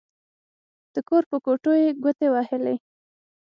د 0.93 0.95
کور 1.07 1.23
په 1.31 1.37
کوټو 1.45 1.71
يې 1.81 1.89
ګوتې 2.03 2.27
ووهلې. 2.31 2.75